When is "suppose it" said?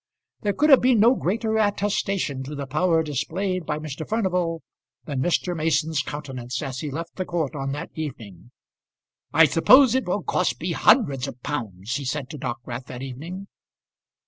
9.45-10.07